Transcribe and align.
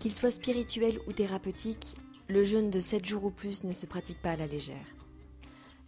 Qu'il 0.00 0.14
soit 0.14 0.30
spirituel 0.30 0.98
ou 1.06 1.12
thérapeutique, 1.12 1.94
le 2.26 2.42
jeûne 2.42 2.70
de 2.70 2.80
7 2.80 3.04
jours 3.04 3.26
ou 3.26 3.30
plus 3.30 3.64
ne 3.64 3.72
se 3.74 3.84
pratique 3.84 4.22
pas 4.22 4.30
à 4.30 4.36
la 4.36 4.46
légère. 4.46 4.96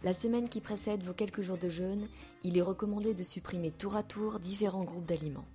La 0.03 0.13
semaine 0.13 0.49
qui 0.49 0.61
précède 0.61 1.01
vos 1.01 1.15
quelques 1.15 1.41
jours 1.41 1.57
de 1.57 1.67
jeûne, 1.67 2.07
il 2.43 2.55
est 2.55 2.61
recommandé 2.61 3.15
de 3.15 3.23
supprimer 3.23 3.71
tour 3.71 3.95
à 3.95 4.03
tour 4.03 4.39
différents 4.39 4.83
groupes 4.83 5.07
d'aliments. 5.07 5.47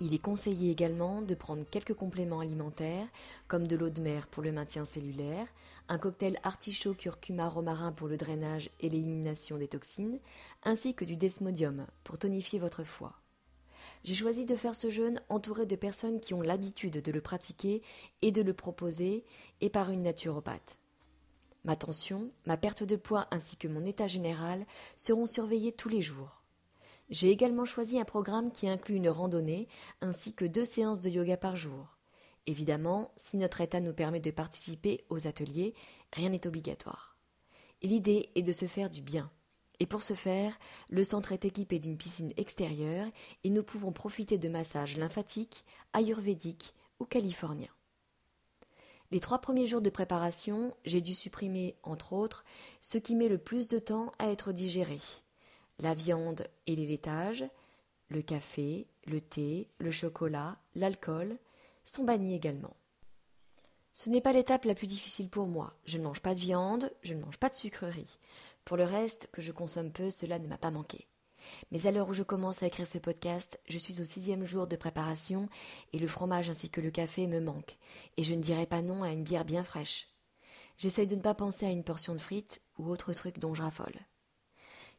Il 0.00 0.14
est 0.14 0.18
conseillé 0.18 0.72
également 0.72 1.22
de 1.22 1.36
prendre 1.36 1.64
quelques 1.64 1.94
compléments 1.94 2.40
alimentaires, 2.40 3.06
comme 3.46 3.68
de 3.68 3.76
l'eau 3.76 3.88
de 3.88 4.00
mer 4.00 4.26
pour 4.26 4.42
le 4.42 4.50
maintien 4.50 4.84
cellulaire, 4.84 5.46
un 5.88 5.98
cocktail 5.98 6.40
artichaut 6.42 6.94
curcuma 6.94 7.48
romarin 7.48 7.92
pour 7.92 8.08
le 8.08 8.16
drainage 8.16 8.68
et 8.80 8.88
l'élimination 8.88 9.58
des 9.58 9.68
toxines, 9.68 10.18
ainsi 10.64 10.94
que 10.94 11.04
du 11.04 11.16
desmodium 11.16 11.86
pour 12.02 12.18
tonifier 12.18 12.58
votre 12.58 12.82
foie. 12.82 13.14
J'ai 14.06 14.14
choisi 14.14 14.46
de 14.46 14.54
faire 14.54 14.76
ce 14.76 14.88
jeûne 14.88 15.20
entouré 15.28 15.66
de 15.66 15.74
personnes 15.74 16.20
qui 16.20 16.32
ont 16.32 16.40
l'habitude 16.40 17.02
de 17.02 17.10
le 17.10 17.20
pratiquer 17.20 17.82
et 18.22 18.30
de 18.30 18.40
le 18.40 18.54
proposer, 18.54 19.24
et 19.60 19.68
par 19.68 19.90
une 19.90 20.02
naturopathe. 20.02 20.78
Ma 21.64 21.74
tension, 21.74 22.30
ma 22.46 22.56
perte 22.56 22.84
de 22.84 22.94
poids 22.94 23.26
ainsi 23.32 23.56
que 23.56 23.66
mon 23.66 23.84
état 23.84 24.06
général 24.06 24.64
seront 24.94 25.26
surveillés 25.26 25.72
tous 25.72 25.88
les 25.88 26.02
jours. 26.02 26.44
J'ai 27.10 27.30
également 27.30 27.64
choisi 27.64 27.98
un 27.98 28.04
programme 28.04 28.52
qui 28.52 28.68
inclut 28.68 28.94
une 28.94 29.08
randonnée 29.08 29.66
ainsi 30.00 30.34
que 30.34 30.44
deux 30.44 30.64
séances 30.64 31.00
de 31.00 31.10
yoga 31.10 31.36
par 31.36 31.56
jour. 31.56 31.96
Évidemment, 32.46 33.10
si 33.16 33.36
notre 33.36 33.60
état 33.60 33.80
nous 33.80 33.92
permet 33.92 34.20
de 34.20 34.30
participer 34.30 35.04
aux 35.10 35.26
ateliers, 35.26 35.74
rien 36.12 36.28
n'est 36.28 36.46
obligatoire. 36.46 37.16
L'idée 37.82 38.30
est 38.36 38.42
de 38.42 38.52
se 38.52 38.66
faire 38.66 38.88
du 38.88 39.02
bien. 39.02 39.28
Et 39.80 39.86
pour 39.86 40.02
ce 40.02 40.14
faire, 40.14 40.58
le 40.88 41.04
centre 41.04 41.32
est 41.32 41.44
équipé 41.44 41.78
d'une 41.78 41.98
piscine 41.98 42.32
extérieure 42.36 43.08
et 43.44 43.50
nous 43.50 43.62
pouvons 43.62 43.92
profiter 43.92 44.38
de 44.38 44.48
massages 44.48 44.96
lymphatiques, 44.96 45.64
ayurvédiques 45.92 46.74
ou 46.98 47.04
californiens. 47.04 47.68
Les 49.12 49.20
trois 49.20 49.38
premiers 49.38 49.66
jours 49.66 49.82
de 49.82 49.90
préparation, 49.90 50.74
j'ai 50.84 51.00
dû 51.00 51.14
supprimer, 51.14 51.76
entre 51.82 52.12
autres, 52.12 52.44
ce 52.80 52.98
qui 52.98 53.14
met 53.14 53.28
le 53.28 53.38
plus 53.38 53.68
de 53.68 53.78
temps 53.78 54.10
à 54.18 54.30
être 54.30 54.52
digéré. 54.52 54.98
La 55.78 55.94
viande 55.94 56.48
et 56.66 56.74
les 56.74 56.86
laitages, 56.86 57.44
le 58.08 58.22
café, 58.22 58.86
le 59.06 59.20
thé, 59.20 59.68
le 59.78 59.90
chocolat, 59.90 60.58
l'alcool 60.74 61.38
sont 61.84 62.04
bannis 62.04 62.34
également. 62.34 62.74
Ce 63.92 64.10
n'est 64.10 64.20
pas 64.20 64.32
l'étape 64.32 64.64
la 64.64 64.74
plus 64.74 64.86
difficile 64.86 65.30
pour 65.30 65.46
moi. 65.46 65.72
Je 65.84 65.98
ne 65.98 66.02
mange 66.02 66.20
pas 66.20 66.34
de 66.34 66.40
viande, 66.40 66.92
je 67.02 67.14
ne 67.14 67.22
mange 67.22 67.38
pas 67.38 67.48
de 67.48 67.54
sucreries. 67.54 68.18
Pour 68.66 68.76
le 68.76 68.84
reste, 68.84 69.28
que 69.32 69.40
je 69.40 69.52
consomme 69.52 69.92
peu, 69.92 70.10
cela 70.10 70.40
ne 70.40 70.48
m'a 70.48 70.58
pas 70.58 70.72
manqué. 70.72 71.06
Mais 71.70 71.86
à 71.86 71.92
l'heure 71.92 72.08
où 72.08 72.12
je 72.12 72.24
commence 72.24 72.64
à 72.64 72.66
écrire 72.66 72.88
ce 72.88 72.98
podcast, 72.98 73.60
je 73.68 73.78
suis 73.78 74.00
au 74.00 74.04
sixième 74.04 74.44
jour 74.44 74.66
de 74.66 74.74
préparation 74.74 75.48
et 75.92 76.00
le 76.00 76.08
fromage 76.08 76.50
ainsi 76.50 76.68
que 76.68 76.80
le 76.80 76.90
café 76.90 77.28
me 77.28 77.38
manquent, 77.38 77.78
et 78.16 78.24
je 78.24 78.34
ne 78.34 78.42
dirai 78.42 78.66
pas 78.66 78.82
non 78.82 79.04
à 79.04 79.12
une 79.12 79.22
bière 79.22 79.44
bien 79.44 79.62
fraîche. 79.62 80.08
J'essaye 80.78 81.06
de 81.06 81.14
ne 81.14 81.20
pas 81.20 81.32
penser 81.32 81.64
à 81.64 81.70
une 81.70 81.84
portion 81.84 82.12
de 82.12 82.20
frites 82.20 82.60
ou 82.76 82.90
autre 82.90 83.12
truc 83.12 83.38
dont 83.38 83.54
je 83.54 83.62
raffole. 83.62 84.00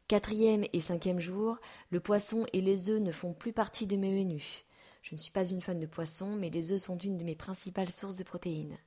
Quatrième 0.08 0.64
et 0.72 0.80
cinquième 0.80 1.20
jour, 1.20 1.58
le 1.90 2.00
poisson 2.00 2.46
et 2.54 2.62
les 2.62 2.88
œufs 2.88 3.02
ne 3.02 3.12
font 3.12 3.34
plus 3.34 3.52
partie 3.52 3.86
de 3.86 3.96
mes 3.96 4.10
menus. 4.10 4.64
Je 5.02 5.14
ne 5.14 5.20
suis 5.20 5.30
pas 5.30 5.46
une 5.46 5.60
fan 5.60 5.78
de 5.78 5.86
poisson, 5.86 6.36
mais 6.36 6.48
les 6.48 6.72
œufs 6.72 6.80
sont 6.80 6.96
une 6.96 7.18
de 7.18 7.24
mes 7.24 7.36
principales 7.36 7.90
sources 7.90 8.16
de 8.16 8.24
protéines. 8.24 8.78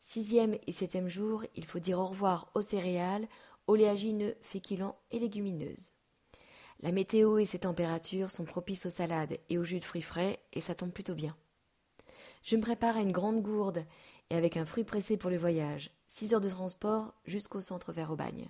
Sixième 0.00 0.56
et 0.66 0.72
septième 0.72 1.08
jour, 1.08 1.44
il 1.54 1.66
faut 1.66 1.80
dire 1.80 1.98
au 1.98 2.06
revoir 2.06 2.50
aux 2.54 2.62
céréales, 2.62 3.28
oléagineux, 3.66 4.36
féculents 4.42 4.98
et 5.10 5.18
légumineuses. 5.18 5.92
La 6.80 6.92
météo 6.92 7.38
et 7.38 7.46
ses 7.46 7.60
températures 7.60 8.30
sont 8.30 8.44
propices 8.44 8.86
aux 8.86 8.90
salades 8.90 9.38
et 9.48 9.58
aux 9.58 9.64
jus 9.64 9.78
de 9.78 9.84
fruits 9.84 10.02
frais, 10.02 10.38
et 10.52 10.60
ça 10.60 10.74
tombe 10.74 10.92
plutôt 10.92 11.14
bien. 11.14 11.36
Je 12.42 12.56
me 12.56 12.62
prépare 12.62 12.96
à 12.96 13.00
une 13.00 13.12
grande 13.12 13.40
gourde 13.40 13.84
et 14.30 14.36
avec 14.36 14.56
un 14.56 14.64
fruit 14.64 14.84
pressé 14.84 15.16
pour 15.16 15.30
le 15.30 15.38
voyage, 15.38 15.90
six 16.06 16.34
heures 16.34 16.40
de 16.40 16.50
transport 16.50 17.14
jusqu'au 17.24 17.60
centre 17.60 17.92
vers 17.92 18.10
Aubagne. 18.10 18.48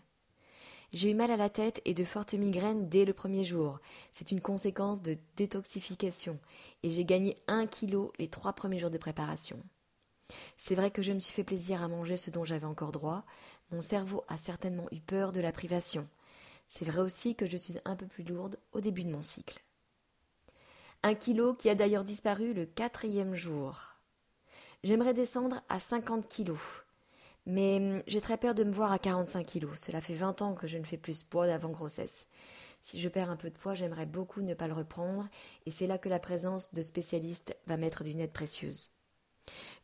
J'ai 0.93 1.11
eu 1.11 1.15
mal 1.15 1.31
à 1.31 1.37
la 1.37 1.51
tête 1.51 1.81
et 1.85 1.95
de 1.95 2.05
fortes 2.05 2.35
migraines 2.35 2.89
dès 2.89 3.05
le 3.05 3.13
premier 3.13 3.45
jour. 3.45 3.79
C'est 4.13 4.31
une 4.31 4.41
conséquence 4.41 5.03
de 5.03 5.19
détoxification, 5.37 6.39
et 6.83 6.91
j'ai 6.91 7.05
gagné 7.05 7.37
un 7.49 7.67
kilo 7.67 8.13
les 8.19 8.29
trois 8.29 8.53
premiers 8.53 8.79
jours 8.79 8.91
de 8.91 8.99
préparation. 8.99 9.63
C'est 10.57 10.75
vrai 10.75 10.91
que 10.91 11.03
je 11.03 11.13
me 11.13 11.19
suis 11.19 11.33
fait 11.33 11.45
plaisir 11.45 11.83
à 11.83 11.89
manger 11.89 12.17
ce 12.17 12.31
dont 12.31 12.45
j'avais 12.45 12.67
encore 12.67 12.93
droit, 12.93 13.25
mon 13.71 13.81
cerveau 13.81 14.25
a 14.29 14.37
certainement 14.37 14.87
eu 14.93 15.01
peur 15.01 15.33
de 15.33 15.41
la 15.41 15.53
privation. 15.53 16.09
C'est 16.69 16.85
vrai 16.85 17.01
aussi 17.01 17.35
que 17.35 17.47
je 17.47 17.57
suis 17.57 17.77
un 17.85 17.97
peu 17.97 18.07
plus 18.07 18.25
lourde 18.25 18.59
au 18.73 18.81
début 18.81 19.05
de 19.05 19.11
mon 19.11 19.23
cycle. 19.23 19.63
Un 21.03 21.15
kilo 21.15 21.55
qui 21.55 21.69
a 21.69 21.75
d'ailleurs 21.75 22.05
disparu 22.05 22.55
le 22.55 22.67
quatrième 22.67 23.35
jour. 23.35 23.97
J'aimerais 24.83 25.15
descendre 25.15 25.63
à 25.69 25.79
50 25.79 26.29
kilos. 26.29 26.83
Mais 27.47 27.77
hum, 27.77 28.03
j'ai 28.07 28.21
très 28.21 28.39
peur 28.39 28.55
de 28.55 28.65
me 28.65 28.73
voir 28.73 28.93
à 28.93 28.99
45 28.99 29.47
kilos. 29.47 29.79
Cela 29.81 30.01
fait 30.01 30.15
20 30.15 30.43
ans 30.43 30.55
que 30.55 30.67
je 30.67 30.79
ne 30.79 30.85
fais 30.85 30.97
plus 30.97 31.23
poids 31.23 31.47
d'avant 31.47 31.71
grossesse. 31.71 32.29
Si 32.81 33.01
je 33.01 33.09
perds 33.09 33.31
un 33.31 33.37
peu 33.37 33.51
de 33.51 33.57
poids, 33.59 33.75
j'aimerais 33.75 34.07
beaucoup 34.07 34.43
ne 34.43 34.55
pas 34.55 34.69
le 34.69 34.75
reprendre, 34.75 35.29
et 35.65 35.71
c'est 35.71 35.87
là 35.87 35.99
que 35.99 36.09
la 36.09 36.21
présence 36.21 36.73
de 36.73 36.83
spécialistes 36.83 37.57
va 37.67 37.77
mettre 37.77 38.05
d'une 38.05 38.21
aide 38.21 38.33
précieuse. 38.33 38.91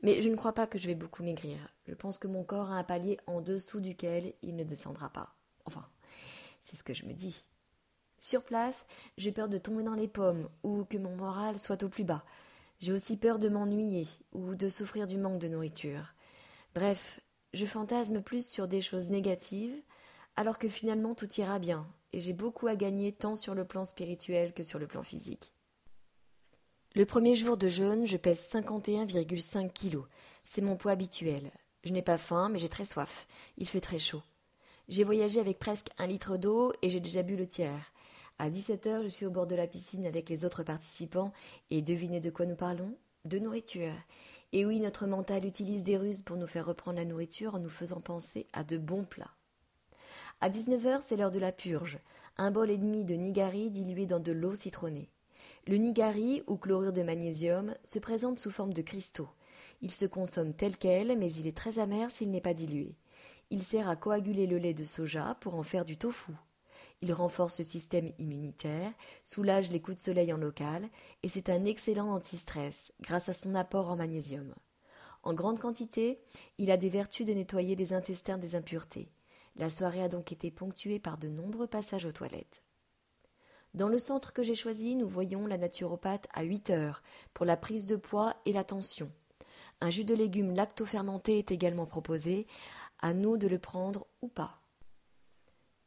Mais 0.03 0.21
je 0.21 0.29
ne 0.29 0.37
crois 0.37 0.53
pas 0.53 0.67
que 0.67 0.79
je 0.79 0.87
vais 0.87 0.95
beaucoup 0.95 1.23
maigrir. 1.23 1.59
Je 1.87 1.95
pense 1.95 2.19
que 2.19 2.27
mon 2.27 2.45
corps 2.45 2.71
a 2.71 2.77
un 2.77 2.85
palier 2.85 3.19
en 3.27 3.41
dessous 3.41 3.81
duquel 3.81 4.35
il 4.43 4.57
ne 4.57 4.65
descendra 4.65 5.09
pas. 5.11 5.35
Enfin, 5.65 5.87
c'est 6.63 6.77
ce 6.77 6.85
que 6.85 6.95
je 6.95 7.07
me 7.07 7.13
dis. 7.13 7.45
Sur 8.19 8.45
place, 8.45 8.87
j'ai 9.19 9.33
peur 9.33 9.49
de 9.49 9.59
tomber 9.59 9.83
dans 9.83 9.95
les 9.95 10.09
pommes 10.09 10.49
ou 10.63 10.85
que 10.85 10.99
mon 10.99 11.17
moral 11.17 11.59
soit 11.59 11.83
au 11.83 11.89
plus 11.89 12.05
bas. 12.05 12.25
J'ai 12.79 12.93
aussi 12.93 13.17
peur 13.17 13.39
de 13.39 13.49
m'ennuyer 13.49 14.07
ou 14.33 14.55
de 14.55 14.69
souffrir 14.69 15.07
du 15.07 15.19
manque 15.19 15.41
de 15.41 15.49
nourriture. 15.49 16.15
Bref, 16.75 17.21
je 17.53 17.67
fantasme 17.67 18.23
plus 18.23 18.49
sur 18.49 18.67
des 18.67 18.81
choses 18.81 19.11
négatives, 19.11 19.75
alors 20.37 20.59
que 20.59 20.69
finalement 20.69 21.15
tout 21.15 21.33
ira 21.35 21.59
bien, 21.59 21.87
et 22.13 22.21
j'ai 22.21 22.33
beaucoup 22.33 22.67
à 22.67 22.77
gagner 22.77 23.13
tant 23.13 23.37
sur 23.37 23.55
le 23.55 23.65
plan 23.65 23.85
spirituel 23.85 24.53
que 24.55 24.63
sur 24.63 24.79
le 24.79 24.87
plan 24.87 25.03
physique. 25.03 25.53
Le 26.95 27.07
premier 27.07 27.35
jour 27.35 27.57
de 27.57 27.71
jeûne, 27.71 28.05
je 28.05 28.19
pèse 28.19 28.39
51,5 28.53 29.73
kilos. 29.73 30.05
C'est 30.45 30.61
mon 30.61 30.77
poids 30.77 30.93
habituel. 30.93 31.51
Je 31.85 31.93
n'ai 31.93 32.03
pas 32.03 32.19
faim, 32.19 32.51
mais 32.51 32.59
j'ai 32.59 32.69
très 32.69 32.85
soif. 32.85 33.27
Il 33.57 33.67
fait 33.67 33.81
très 33.81 33.99
chaud. 33.99 34.21
J'ai 34.89 35.03
voyagé 35.03 35.41
avec 35.41 35.59
presque 35.59 35.89
un 35.97 36.07
litre 36.07 36.37
d'eau 36.37 36.71
et 36.83 36.91
j'ai 36.91 37.01
déjà 37.01 37.23
bu 37.23 37.35
le 37.35 37.47
tiers. 37.47 37.95
À 38.39 38.51
17 38.51 38.87
heures, 38.89 39.03
je 39.05 39.09
suis 39.09 39.25
au 39.25 39.31
bord 39.31 39.47
de 39.47 39.55
la 39.55 39.67
piscine 39.67 40.05
avec 40.05 40.29
les 40.29 40.45
autres 40.45 40.65
participants 40.65 41.33
et 41.71 41.81
devinez 41.81 42.21
de 42.21 42.29
quoi 42.29 42.45
nous 42.45 42.57
parlons? 42.57 42.95
De 43.25 43.39
nourriture. 43.39 43.95
Et 44.53 44.67
oui, 44.67 44.79
notre 44.79 45.07
mental 45.07 45.47
utilise 45.47 45.85
des 45.85 45.97
ruses 45.97 46.21
pour 46.21 46.37
nous 46.37 46.47
faire 46.47 46.67
reprendre 46.67 46.99
la 46.99 47.07
nourriture 47.07 47.55
en 47.55 47.59
nous 47.59 47.71
faisant 47.71 48.03
penser 48.03 48.47
à 48.53 48.65
de 48.65 48.77
bons 48.77 49.05
plats. 49.05 49.35
À 50.43 50.51
19 50.51 50.87
heures, 50.87 51.03
c'est 51.03 51.17
l'heure 51.17 51.31
de 51.31 51.41
la 51.41 51.53
purge. 51.53 52.01
Un 52.37 52.51
bol 52.51 52.71
et 52.71 52.77
demi 52.77 53.07
de 53.07 53.15
nigari 53.15 53.71
dilué 53.71 54.05
dans 54.05 54.21
de 54.21 54.33
l'eau 54.33 54.55
citronnée. 54.55 55.09
Le 55.69 55.77
nigari, 55.77 56.43
ou 56.49 56.57
chlorure 56.57 56.93
de 56.93 57.03
magnésium, 57.03 57.75
se 57.85 58.01
présente 58.01 58.41
sous 58.41 58.51
forme 58.51 58.73
de 58.73 58.83
cristaux. 58.83 59.29
Il 59.81 59.93
se 59.93 60.07
consomme 60.07 60.55
tel 60.55 60.77
quel, 60.77 61.17
mais 61.17 61.33
il 61.33 61.47
est 61.47 61.57
très 61.57 61.79
amer 61.79 62.11
s'il 62.11 62.33
n'est 62.33 62.41
pas 62.41 62.53
dilué. 62.53 62.97
Il 63.51 63.63
sert 63.63 63.89
à 63.89 63.95
coaguler 63.95 64.49
le 64.49 64.59
lait 64.59 64.75
de 64.75 64.85
soja 64.85 65.37
pour 65.41 65.55
en 65.55 65.63
faire 65.63 65.85
du 65.85 65.97
tofu. 65.97 66.33
Il 67.01 67.13
renforce 67.13 67.59
le 67.59 67.65
système 67.65 68.13
immunitaire, 68.19 68.93
soulage 69.25 69.71
les 69.71 69.81
coups 69.81 69.99
de 69.99 70.03
soleil 70.03 70.33
en 70.33 70.37
local, 70.37 70.89
et 71.23 71.29
c'est 71.29 71.49
un 71.49 71.65
excellent 71.65 72.13
anti-stress 72.13 72.93
grâce 73.01 73.29
à 73.29 73.33
son 73.33 73.55
apport 73.55 73.89
en 73.89 73.97
magnésium. 73.97 74.55
En 75.23 75.33
grande 75.33 75.61
quantité, 75.61 76.21
il 76.59 76.73
a 76.73 76.77
des 76.77 76.89
vertus 76.89 77.25
de 77.25 77.35
nettoyer 77.35 77.77
les 77.77 77.93
intestins 77.93 78.39
des 78.39 78.57
impuretés. 78.57 79.13
La 79.55 79.71
soirée 79.71 80.03
a 80.03 80.09
donc 80.09 80.33
été 80.33 80.51
ponctuée 80.51 80.99
par 80.99 81.19
de 81.19 81.29
nombreux 81.29 81.69
passages 81.69 82.05
aux 82.05 82.13
toilettes. 82.13 82.63
Dans 83.75 83.89
le 83.89 83.99
centre 83.99 84.35
que 84.35 84.43
j'ai 84.43 84.55
choisi, 84.55 84.97
nous 84.97 85.09
voyons 85.09 85.47
la 85.47 85.57
naturopathe 85.57 86.29
à 86.35 86.43
8 86.43 86.71
heures 86.71 87.03
pour 87.33 87.47
la 87.47 87.57
prise 87.57 87.87
de 87.87 87.97
poids 87.97 88.35
et 88.45 88.53
la 88.53 88.65
tension. 88.65 89.11
Un 89.81 89.89
jus 89.89 90.05
de 90.05 90.15
légumes 90.15 90.55
lacto-fermenté 90.55 91.39
est 91.39 91.51
également 91.51 91.87
proposé, 91.87 92.47
à 93.01 93.15
nous 93.15 93.39
de 93.39 93.49
le 93.49 93.59
prendre 93.59 94.07
ou 94.21 94.29
pas. 94.29 94.61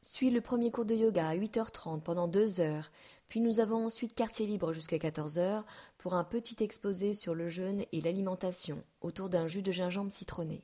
Suit 0.02 0.32
le 0.32 0.42
premier 0.42 0.72
cours 0.72 0.86
de 0.86 0.96
yoga 0.96 1.28
à 1.28 1.36
8h30 1.36 2.02
pendant 2.02 2.28
deux 2.28 2.60
heures, 2.60 2.92
puis 3.28 3.40
nous 3.40 3.60
avons 3.60 3.86
ensuite 3.86 4.16
quartier 4.16 4.48
libre 4.48 4.74
jusqu'à 4.74 4.98
14h 4.98 5.64
pour 5.98 6.16
un 6.16 6.24
petit 6.24 6.64
exposé 6.64 7.14
sur 7.14 7.36
le 7.36 7.50
jeûne 7.50 7.84
et 7.92 8.02
l'alimentation 8.02 8.84
autour 9.02 9.30
d'un 9.30 9.48
jus 9.48 9.62
de 9.62 9.72
gingembre 9.72 10.12
citronné. 10.12 10.64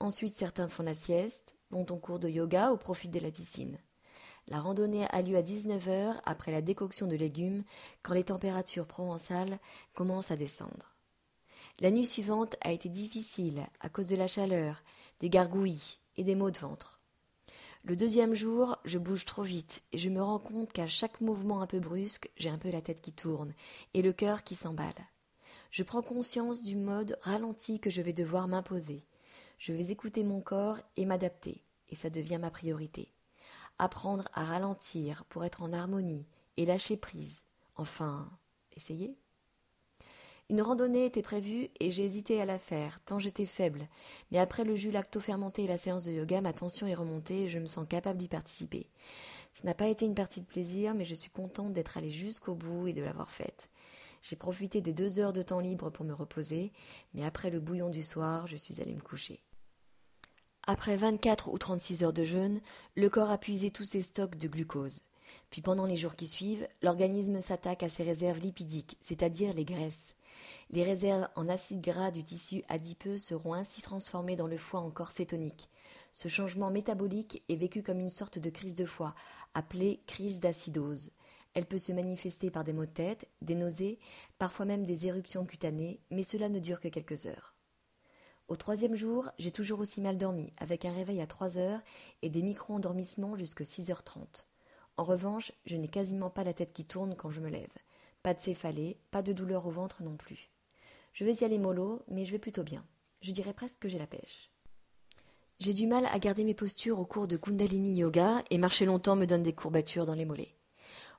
Ensuite, 0.00 0.34
certains 0.34 0.68
font 0.68 0.82
la 0.82 0.94
sieste, 0.94 1.56
vont 1.70 1.86
en 1.90 1.98
cours 1.98 2.18
de 2.18 2.28
yoga 2.28 2.72
au 2.72 2.76
profit 2.76 3.08
de 3.08 3.20
la 3.20 3.30
piscine. 3.30 3.78
La 4.48 4.60
randonnée 4.60 5.06
a 5.10 5.22
lieu 5.22 5.36
à 5.36 5.42
19h 5.42 6.20
après 6.24 6.52
la 6.52 6.62
décoction 6.62 7.06
de 7.06 7.16
légumes 7.16 7.64
quand 8.02 8.14
les 8.14 8.24
températures 8.24 8.86
provençales 8.86 9.58
commencent 9.94 10.30
à 10.30 10.36
descendre. 10.36 10.96
La 11.80 11.90
nuit 11.90 12.06
suivante 12.06 12.56
a 12.60 12.72
été 12.72 12.88
difficile 12.88 13.66
à 13.80 13.88
cause 13.88 14.06
de 14.06 14.16
la 14.16 14.26
chaleur, 14.26 14.82
des 15.20 15.30
gargouillis 15.30 16.00
et 16.16 16.24
des 16.24 16.34
maux 16.34 16.50
de 16.50 16.58
ventre. 16.58 17.00
Le 17.84 17.96
deuxième 17.96 18.34
jour, 18.34 18.76
je 18.84 18.98
bouge 18.98 19.24
trop 19.24 19.42
vite 19.42 19.82
et 19.92 19.98
je 19.98 20.08
me 20.08 20.22
rends 20.22 20.38
compte 20.38 20.72
qu'à 20.72 20.86
chaque 20.86 21.20
mouvement 21.20 21.62
un 21.62 21.66
peu 21.66 21.80
brusque, 21.80 22.30
j'ai 22.36 22.50
un 22.50 22.58
peu 22.58 22.70
la 22.70 22.82
tête 22.82 23.00
qui 23.00 23.12
tourne 23.12 23.54
et 23.94 24.02
le 24.02 24.12
cœur 24.12 24.44
qui 24.44 24.54
s'emballe. 24.54 25.08
Je 25.70 25.82
prends 25.82 26.02
conscience 26.02 26.62
du 26.62 26.76
mode 26.76 27.16
ralenti 27.22 27.80
que 27.80 27.90
je 27.90 28.02
vais 28.02 28.12
devoir 28.12 28.46
m'imposer. 28.46 29.04
Je 29.58 29.72
vais 29.72 29.90
écouter 29.90 30.22
mon 30.22 30.40
corps 30.40 30.78
et 30.96 31.06
m'adapter, 31.06 31.64
et 31.88 31.94
ça 31.94 32.10
devient 32.10 32.38
ma 32.38 32.50
priorité. 32.50 33.12
Apprendre 33.84 34.28
à 34.32 34.44
ralentir 34.44 35.24
pour 35.24 35.44
être 35.44 35.60
en 35.60 35.72
harmonie 35.72 36.24
et 36.56 36.66
lâcher 36.66 36.96
prise. 36.96 37.42
Enfin, 37.74 38.30
essayer. 38.76 39.18
Une 40.50 40.62
randonnée 40.62 41.04
était 41.04 41.20
prévue 41.20 41.68
et 41.80 41.90
j'ai 41.90 42.04
hésité 42.04 42.40
à 42.40 42.44
la 42.44 42.60
faire, 42.60 43.00
tant 43.00 43.18
j'étais 43.18 43.44
faible. 43.44 43.88
Mais 44.30 44.38
après 44.38 44.62
le 44.62 44.76
jus 44.76 44.92
lacto-fermenté 44.92 45.64
et 45.64 45.66
la 45.66 45.78
séance 45.78 46.04
de 46.04 46.12
yoga, 46.12 46.40
ma 46.40 46.52
tension 46.52 46.86
est 46.86 46.94
remontée 46.94 47.42
et 47.42 47.48
je 47.48 47.58
me 47.58 47.66
sens 47.66 47.84
capable 47.88 48.18
d'y 48.18 48.28
participer. 48.28 48.88
Ce 49.52 49.66
n'a 49.66 49.74
pas 49.74 49.88
été 49.88 50.06
une 50.06 50.14
partie 50.14 50.42
de 50.42 50.46
plaisir, 50.46 50.94
mais 50.94 51.04
je 51.04 51.16
suis 51.16 51.30
contente 51.30 51.72
d'être 51.72 51.96
allée 51.96 52.12
jusqu'au 52.12 52.54
bout 52.54 52.86
et 52.86 52.92
de 52.92 53.02
l'avoir 53.02 53.32
faite. 53.32 53.68
J'ai 54.20 54.36
profité 54.36 54.80
des 54.80 54.92
deux 54.92 55.18
heures 55.18 55.32
de 55.32 55.42
temps 55.42 55.58
libre 55.58 55.90
pour 55.90 56.04
me 56.04 56.14
reposer, 56.14 56.70
mais 57.14 57.24
après 57.24 57.50
le 57.50 57.58
bouillon 57.58 57.90
du 57.90 58.04
soir, 58.04 58.46
je 58.46 58.56
suis 58.56 58.80
allée 58.80 58.94
me 58.94 59.00
coucher. 59.00 59.42
Après 60.64 60.96
vingt-quatre 60.96 61.48
ou 61.52 61.58
trente-six 61.58 62.04
heures 62.04 62.12
de 62.12 62.22
jeûne, 62.22 62.60
le 62.94 63.10
corps 63.10 63.30
a 63.30 63.38
puisé 63.38 63.72
tous 63.72 63.84
ses 63.84 64.00
stocks 64.00 64.36
de 64.36 64.46
glucose. 64.46 65.02
Puis 65.50 65.60
pendant 65.60 65.86
les 65.86 65.96
jours 65.96 66.14
qui 66.14 66.28
suivent, 66.28 66.68
l'organisme 66.82 67.40
s'attaque 67.40 67.82
à 67.82 67.88
ses 67.88 68.04
réserves 68.04 68.38
lipidiques, 68.38 68.96
c'est-à-dire 69.00 69.54
les 69.54 69.64
graisses. 69.64 70.14
Les 70.70 70.84
réserves 70.84 71.28
en 71.34 71.48
acide 71.48 71.80
gras 71.80 72.12
du 72.12 72.22
tissu 72.22 72.62
adipeux 72.68 73.18
seront 73.18 73.54
ainsi 73.54 73.82
transformées 73.82 74.36
dans 74.36 74.46
le 74.46 74.56
foie 74.56 74.80
en 74.80 74.90
corps 74.90 75.10
cétonique. 75.10 75.68
Ce 76.12 76.28
changement 76.28 76.70
métabolique 76.70 77.42
est 77.48 77.56
vécu 77.56 77.82
comme 77.82 77.98
une 77.98 78.08
sorte 78.08 78.38
de 78.38 78.50
crise 78.50 78.76
de 78.76 78.84
foie, 78.84 79.16
appelée 79.54 80.00
crise 80.06 80.38
d'acidose. 80.38 81.10
Elle 81.54 81.66
peut 81.66 81.78
se 81.78 81.92
manifester 81.92 82.52
par 82.52 82.62
des 82.62 82.72
maux 82.72 82.86
de 82.86 82.90
tête, 82.90 83.28
des 83.42 83.56
nausées, 83.56 83.98
parfois 84.38 84.64
même 84.64 84.84
des 84.84 85.08
éruptions 85.08 85.44
cutanées, 85.44 86.00
mais 86.10 86.22
cela 86.22 86.48
ne 86.48 86.60
dure 86.60 86.78
que 86.78 86.88
quelques 86.88 87.26
heures. 87.26 87.54
Au 88.48 88.56
troisième 88.56 88.96
jour, 88.96 89.30
j'ai 89.38 89.50
toujours 89.50 89.80
aussi 89.80 90.00
mal 90.00 90.18
dormi, 90.18 90.52
avec 90.58 90.84
un 90.84 90.92
réveil 90.92 91.20
à 91.20 91.26
trois 91.26 91.58
heures 91.58 91.80
et 92.22 92.30
des 92.30 92.42
micro-endormissements 92.42 93.36
jusqu'à 93.36 93.64
six 93.64 93.90
heures 93.90 94.02
trente. 94.02 94.46
En 94.96 95.04
revanche, 95.04 95.52
je 95.64 95.76
n'ai 95.76 95.88
quasiment 95.88 96.30
pas 96.30 96.44
la 96.44 96.52
tête 96.52 96.72
qui 96.72 96.84
tourne 96.84 97.14
quand 97.16 97.30
je 97.30 97.40
me 97.40 97.48
lève. 97.48 97.72
Pas 98.22 98.34
de 98.34 98.40
céphalée, 98.40 98.98
pas 99.10 99.22
de 99.22 99.32
douleur 99.32 99.66
au 99.66 99.70
ventre 99.70 100.02
non 100.02 100.16
plus. 100.16 100.50
Je 101.12 101.24
vais 101.24 101.34
y 101.34 101.44
aller 101.44 101.58
mollo, 101.58 102.02
mais 102.08 102.24
je 102.24 102.32
vais 102.32 102.38
plutôt 102.38 102.62
bien. 102.62 102.84
Je 103.20 103.32
dirais 103.32 103.54
presque 103.54 103.80
que 103.80 103.88
j'ai 103.88 103.98
la 103.98 104.06
pêche. 104.06 104.50
J'ai 105.58 105.74
du 105.74 105.86
mal 105.86 106.06
à 106.06 106.18
garder 106.18 106.44
mes 106.44 106.54
postures 106.54 106.98
au 106.98 107.04
cours 107.04 107.28
de 107.28 107.36
Kundalini 107.36 107.94
Yoga 107.94 108.42
et 108.50 108.58
marcher 108.58 108.84
longtemps 108.84 109.16
me 109.16 109.26
donne 109.26 109.42
des 109.42 109.52
courbatures 109.52 110.04
dans 110.04 110.14
les 110.14 110.24
mollets. 110.24 110.56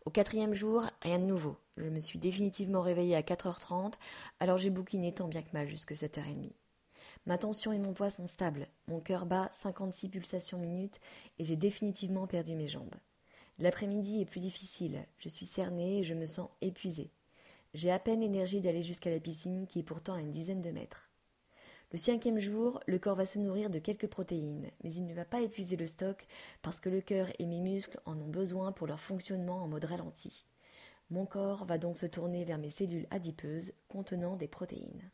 Au 0.06 0.10
quatrième 0.10 0.54
jour, 0.54 0.84
rien 1.02 1.18
de 1.18 1.24
nouveau. 1.24 1.56
Je 1.78 1.86
me 1.86 2.02
suis 2.02 2.20
définitivement 2.20 2.82
réveillée 2.82 3.16
à 3.16 3.22
4h30, 3.22 3.94
alors 4.40 4.58
j'ai 4.58 4.70
bouquiné 4.70 5.14
tant 5.14 5.30
bien 5.30 5.42
que 5.42 5.54
mal 5.54 5.68
jusque 5.68 5.94
7h30. 5.94 6.52
Ma 7.26 7.38
tension 7.38 7.72
et 7.72 7.80
mon 7.80 7.94
poids 7.94 8.10
sont 8.10 8.26
stables, 8.26 8.68
mon 8.88 9.00
cœur 9.00 9.26
bat 9.26 9.50
56 9.54 10.10
pulsations 10.10 10.58
minutes 10.58 11.00
et 11.40 11.46
j'ai 11.46 11.56
définitivement 11.56 12.28
perdu 12.28 12.56
mes 12.56 12.68
jambes. 12.68 12.96
L'après-midi 13.60 14.20
est 14.20 14.26
plus 14.26 14.42
difficile, 14.42 15.06
je 15.18 15.30
suis 15.30 15.46
cernée 15.46 16.00
et 16.00 16.04
je 16.04 16.14
me 16.14 16.26
sens 16.26 16.50
épuisée. 16.60 17.12
J'ai 17.74 17.92
à 17.92 18.00
peine 18.00 18.20
l'énergie 18.20 18.60
d'aller 18.60 18.82
jusqu'à 18.82 19.10
la 19.10 19.22
piscine 19.22 19.68
qui 19.68 19.80
est 19.80 19.84
pourtant 19.84 20.16
à 20.16 20.22
une 20.22 20.32
dizaine 20.32 20.62
de 20.62 20.72
mètres. 20.72 21.10
Le 21.94 21.98
cinquième 21.98 22.40
jour, 22.40 22.82
le 22.88 23.00
corps 23.00 23.16
va 23.16 23.26
se 23.26 23.40
nourrir 23.40 23.70
de 23.70 23.80
quelques 23.80 24.08
protéines, 24.08 24.70
mais 24.84 24.94
il 24.94 25.06
ne 25.06 25.14
va 25.14 25.26
pas 25.26 25.42
épuiser 25.42 25.78
le 25.78 25.88
stock 25.88 26.28
parce 26.62 26.80
que 26.80 26.90
le 26.90 27.00
cœur 27.00 27.28
et 27.40 27.46
mes 27.46 27.62
muscles 27.62 28.02
en 28.06 28.20
ont 28.20 28.28
besoin 28.28 28.74
pour 28.74 28.88
leur 28.88 29.00
fonctionnement 29.00 29.64
en 29.64 29.68
mode 29.68 29.86
ralenti. 29.86 30.46
Mon 31.10 31.26
corps 31.26 31.66
va 31.66 31.78
donc 31.78 31.96
se 31.98 32.08
tourner 32.08 32.44
vers 32.44 32.58
mes 32.58 32.72
cellules 32.72 33.08
adipeuses 33.12 33.74
contenant 33.88 34.36
des 34.36 34.48
protéines. 34.48 35.12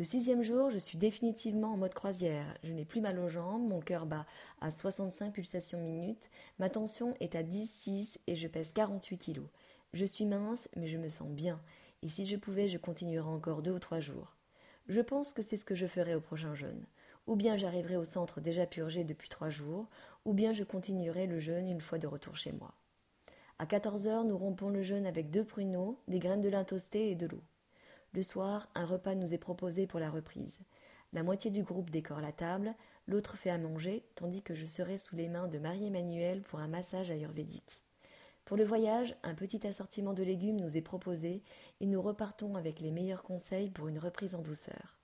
Le 0.00 0.04
sixième 0.06 0.40
jour, 0.40 0.70
je 0.70 0.78
suis 0.78 0.96
définitivement 0.96 1.74
en 1.74 1.76
mode 1.76 1.92
croisière. 1.92 2.56
Je 2.62 2.72
n'ai 2.72 2.86
plus 2.86 3.02
mal 3.02 3.18
aux 3.18 3.28
jambes, 3.28 3.68
mon 3.68 3.80
cœur 3.80 4.06
bat 4.06 4.24
à 4.62 4.70
65 4.70 5.30
pulsations 5.30 5.78
minutes, 5.78 6.30
ma 6.58 6.70
tension 6.70 7.12
est 7.20 7.34
à 7.34 7.42
10,6 7.42 8.16
et 8.26 8.34
je 8.34 8.48
pèse 8.48 8.72
48 8.72 9.18
kilos. 9.18 9.48
Je 9.92 10.06
suis 10.06 10.24
mince, 10.24 10.70
mais 10.74 10.86
je 10.86 10.96
me 10.96 11.10
sens 11.10 11.28
bien, 11.28 11.60
et 12.00 12.08
si 12.08 12.24
je 12.24 12.36
pouvais, 12.36 12.66
je 12.66 12.78
continuerais 12.78 13.28
encore 13.28 13.60
deux 13.60 13.72
ou 13.72 13.78
trois 13.78 14.00
jours. 14.00 14.36
Je 14.88 15.02
pense 15.02 15.34
que 15.34 15.42
c'est 15.42 15.58
ce 15.58 15.66
que 15.66 15.74
je 15.74 15.86
ferai 15.86 16.14
au 16.14 16.22
prochain 16.22 16.54
jeûne. 16.54 16.86
Ou 17.26 17.36
bien 17.36 17.58
j'arriverai 17.58 17.98
au 17.98 18.04
centre 18.04 18.40
déjà 18.40 18.64
purgé 18.64 19.04
depuis 19.04 19.28
trois 19.28 19.50
jours, 19.50 19.86
ou 20.24 20.32
bien 20.32 20.54
je 20.54 20.64
continuerai 20.64 21.26
le 21.26 21.40
jeûne 21.40 21.68
une 21.68 21.82
fois 21.82 21.98
de 21.98 22.06
retour 22.06 22.36
chez 22.36 22.52
moi. 22.52 22.72
À 23.58 23.66
quatorze 23.66 24.06
heures, 24.06 24.24
nous 24.24 24.38
rompons 24.38 24.70
le 24.70 24.80
jeûne 24.80 25.04
avec 25.04 25.28
deux 25.28 25.44
pruneaux, 25.44 25.98
des 26.08 26.20
graines 26.20 26.40
de 26.40 26.48
lin 26.48 26.64
toasté 26.64 27.10
et 27.10 27.16
de 27.16 27.26
l'eau. 27.26 27.42
Le 28.12 28.22
soir, 28.22 28.68
un 28.74 28.84
repas 28.84 29.14
nous 29.14 29.32
est 29.32 29.38
proposé 29.38 29.86
pour 29.86 30.00
la 30.00 30.10
reprise. 30.10 30.58
La 31.12 31.22
moitié 31.22 31.50
du 31.50 31.62
groupe 31.62 31.90
décore 31.90 32.20
la 32.20 32.32
table, 32.32 32.74
l'autre 33.06 33.36
fait 33.36 33.50
à 33.50 33.58
manger, 33.58 34.04
tandis 34.14 34.42
que 34.42 34.54
je 34.54 34.66
serai 34.66 34.98
sous 34.98 35.16
les 35.16 35.28
mains 35.28 35.48
de 35.48 35.58
Marie-Emmanuelle 35.58 36.42
pour 36.42 36.58
un 36.58 36.68
massage 36.68 37.10
ayurvédique. 37.10 37.82
Pour 38.44 38.56
le 38.56 38.64
voyage, 38.64 39.16
un 39.22 39.34
petit 39.34 39.64
assortiment 39.64 40.12
de 40.12 40.24
légumes 40.24 40.60
nous 40.60 40.76
est 40.76 40.82
proposé 40.82 41.42
et 41.80 41.86
nous 41.86 42.02
repartons 42.02 42.56
avec 42.56 42.80
les 42.80 42.90
meilleurs 42.90 43.22
conseils 43.22 43.70
pour 43.70 43.86
une 43.86 43.98
reprise 43.98 44.34
en 44.34 44.42
douceur. 44.42 44.96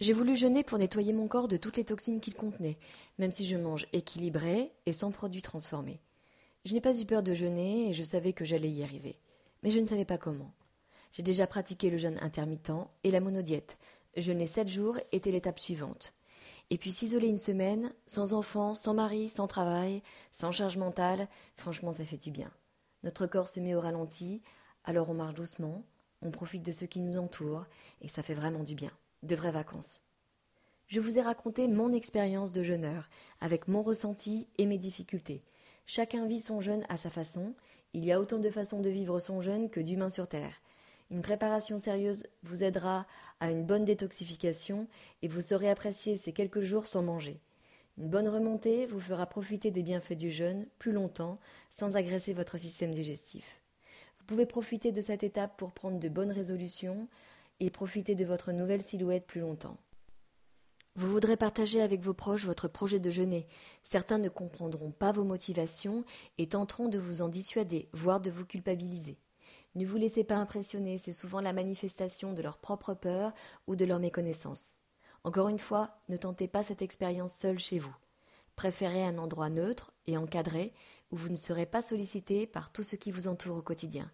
J'ai 0.00 0.12
voulu 0.12 0.34
jeûner 0.34 0.64
pour 0.64 0.78
nettoyer 0.78 1.12
mon 1.12 1.28
corps 1.28 1.46
de 1.46 1.56
toutes 1.56 1.76
les 1.76 1.84
toxines 1.84 2.20
qu'il 2.20 2.34
contenait, 2.34 2.78
même 3.18 3.30
si 3.30 3.46
je 3.46 3.56
mange 3.56 3.86
équilibré 3.92 4.72
et 4.86 4.92
sans 4.92 5.12
produits 5.12 5.42
transformés. 5.42 6.00
Je 6.64 6.74
n'ai 6.74 6.80
pas 6.80 6.98
eu 6.98 7.06
peur 7.06 7.22
de 7.22 7.32
jeûner 7.32 7.90
et 7.90 7.94
je 7.94 8.02
savais 8.02 8.32
que 8.32 8.44
j'allais 8.44 8.70
y 8.70 8.82
arriver. 8.82 9.20
Mais 9.62 9.70
je 9.70 9.78
ne 9.78 9.86
savais 9.86 10.04
pas 10.04 10.18
comment. 10.18 10.52
J'ai 11.14 11.22
déjà 11.22 11.46
pratiqué 11.46 11.90
le 11.90 11.96
jeûne 11.96 12.18
intermittent 12.22 12.72
et 13.04 13.12
la 13.12 13.20
monodiète. 13.20 13.78
Jeûner 14.16 14.46
sept 14.46 14.66
jours 14.66 14.98
était 15.12 15.30
l'étape 15.30 15.60
suivante. 15.60 16.12
Et 16.70 16.76
puis 16.76 16.90
s'isoler 16.90 17.28
une 17.28 17.36
semaine, 17.36 17.92
sans 18.04 18.34
enfant, 18.34 18.74
sans 18.74 18.94
mari, 18.94 19.28
sans 19.28 19.46
travail, 19.46 20.02
sans 20.32 20.50
charge 20.50 20.76
mentale, 20.76 21.28
franchement 21.54 21.92
ça 21.92 22.04
fait 22.04 22.16
du 22.16 22.32
bien. 22.32 22.50
Notre 23.04 23.28
corps 23.28 23.46
se 23.46 23.60
met 23.60 23.76
au 23.76 23.80
ralenti, 23.80 24.42
alors 24.82 25.08
on 25.08 25.14
marche 25.14 25.34
doucement, 25.34 25.84
on 26.20 26.32
profite 26.32 26.64
de 26.64 26.72
ce 26.72 26.84
qui 26.84 26.98
nous 26.98 27.16
entoure, 27.16 27.64
et 28.00 28.08
ça 28.08 28.24
fait 28.24 28.34
vraiment 28.34 28.64
du 28.64 28.74
bien. 28.74 28.90
De 29.22 29.36
vraies 29.36 29.52
vacances. 29.52 30.02
Je 30.88 30.98
vous 30.98 31.16
ai 31.16 31.20
raconté 31.20 31.68
mon 31.68 31.92
expérience 31.92 32.50
de 32.50 32.64
jeûneur, 32.64 33.08
avec 33.40 33.68
mon 33.68 33.82
ressenti 33.82 34.48
et 34.58 34.66
mes 34.66 34.78
difficultés. 34.78 35.44
Chacun 35.86 36.26
vit 36.26 36.40
son 36.40 36.60
jeûne 36.60 36.84
à 36.88 36.96
sa 36.96 37.08
façon, 37.08 37.54
il 37.92 38.04
y 38.04 38.10
a 38.10 38.18
autant 38.20 38.38
de 38.38 38.50
façons 38.50 38.80
de 38.80 38.90
vivre 38.90 39.20
son 39.20 39.40
jeûne 39.40 39.70
que 39.70 39.78
d'humains 39.78 40.10
sur 40.10 40.26
Terre. 40.26 40.60
Une 41.10 41.22
préparation 41.22 41.78
sérieuse 41.78 42.26
vous 42.42 42.64
aidera 42.64 43.06
à 43.40 43.50
une 43.50 43.64
bonne 43.64 43.84
détoxification 43.84 44.88
et 45.22 45.28
vous 45.28 45.40
saurez 45.40 45.70
apprécier 45.70 46.16
ces 46.16 46.32
quelques 46.32 46.62
jours 46.62 46.86
sans 46.86 47.02
manger. 47.02 47.40
Une 47.98 48.08
bonne 48.08 48.28
remontée 48.28 48.86
vous 48.86 49.00
fera 49.00 49.26
profiter 49.26 49.70
des 49.70 49.82
bienfaits 49.82 50.14
du 50.14 50.30
jeûne 50.30 50.66
plus 50.78 50.92
longtemps 50.92 51.38
sans 51.70 51.96
agresser 51.96 52.32
votre 52.32 52.58
système 52.58 52.92
digestif. 52.92 53.60
Vous 54.18 54.24
pouvez 54.26 54.46
profiter 54.46 54.90
de 54.90 55.00
cette 55.00 55.22
étape 55.22 55.56
pour 55.56 55.72
prendre 55.72 56.00
de 56.00 56.08
bonnes 56.08 56.32
résolutions 56.32 57.08
et 57.60 57.70
profiter 57.70 58.14
de 58.14 58.24
votre 58.24 58.52
nouvelle 58.52 58.82
silhouette 58.82 59.26
plus 59.26 59.40
longtemps. 59.40 59.76
Vous 60.96 61.08
voudrez 61.08 61.36
partager 61.36 61.82
avec 61.82 62.00
vos 62.02 62.14
proches 62.14 62.44
votre 62.44 62.68
projet 62.68 63.00
de 63.00 63.10
jeûner. 63.10 63.46
Certains 63.82 64.18
ne 64.18 64.28
comprendront 64.28 64.92
pas 64.92 65.12
vos 65.12 65.24
motivations 65.24 66.04
et 66.38 66.48
tenteront 66.48 66.88
de 66.88 66.98
vous 66.98 67.20
en 67.20 67.28
dissuader, 67.28 67.88
voire 67.92 68.20
de 68.20 68.30
vous 68.30 68.46
culpabiliser. 68.46 69.18
Ne 69.74 69.84
vous 69.84 69.96
laissez 69.96 70.22
pas 70.22 70.36
impressionner, 70.36 70.98
c'est 70.98 71.12
souvent 71.12 71.40
la 71.40 71.52
manifestation 71.52 72.32
de 72.32 72.42
leur 72.42 72.58
propre 72.58 72.94
peur 72.94 73.32
ou 73.66 73.74
de 73.74 73.84
leur 73.84 73.98
méconnaissance. 73.98 74.78
Encore 75.24 75.48
une 75.48 75.58
fois, 75.58 75.98
ne 76.08 76.16
tentez 76.16 76.46
pas 76.46 76.62
cette 76.62 76.82
expérience 76.82 77.32
seule 77.32 77.58
chez 77.58 77.78
vous. 77.78 77.94
Préférez 78.56 79.04
un 79.04 79.18
endroit 79.18 79.50
neutre 79.50 79.92
et 80.06 80.16
encadré 80.16 80.72
où 81.10 81.16
vous 81.16 81.28
ne 81.28 81.36
serez 81.36 81.66
pas 81.66 81.82
sollicité 81.82 82.46
par 82.46 82.70
tout 82.70 82.82
ce 82.82 82.94
qui 82.94 83.10
vous 83.10 83.26
entoure 83.26 83.56
au 83.56 83.62
quotidien. 83.62 84.10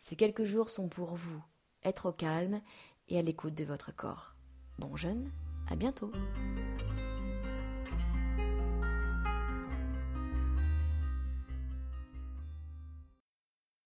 Ces 0.00 0.16
quelques 0.16 0.44
jours 0.44 0.70
sont 0.70 0.88
pour 0.88 1.16
vous, 1.16 1.42
être 1.82 2.10
au 2.10 2.12
calme 2.12 2.60
et 3.08 3.18
à 3.18 3.22
l'écoute 3.22 3.54
de 3.54 3.64
votre 3.64 3.94
corps. 3.94 4.34
Bon 4.78 4.96
jeûne, 4.96 5.30
à 5.68 5.76
bientôt. 5.76 6.12